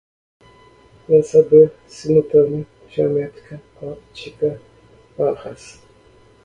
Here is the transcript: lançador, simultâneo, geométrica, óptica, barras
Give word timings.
lançador, 1.07 1.69
simultâneo, 1.87 2.65
geométrica, 2.89 3.61
óptica, 3.83 4.59
barras 5.15 5.79